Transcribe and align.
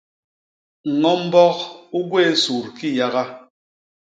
Ño 0.99 1.11
mbok 1.23 1.57
u 1.97 1.99
gwéé 2.09 2.31
sut 2.43 2.65
kiyaga. 2.77 3.23